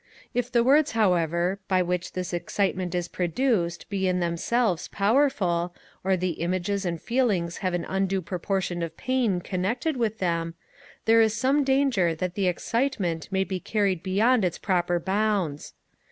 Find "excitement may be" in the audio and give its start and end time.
12.47-13.59